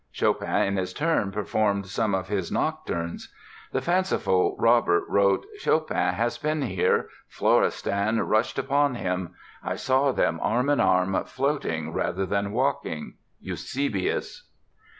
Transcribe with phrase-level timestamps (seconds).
[0.11, 3.31] Chopin in his turn performed some of his Nocturnes.
[3.71, 7.07] The fanciful Robert wrote: "Chopin has been here.
[7.27, 9.35] Florestan rushed upon him.
[9.63, 14.49] I saw them arm in arm, floating rather than walking—Eusebius"!